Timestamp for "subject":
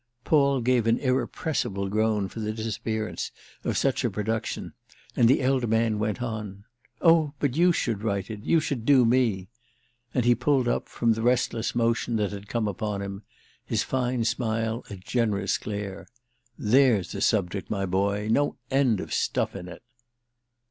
17.21-17.69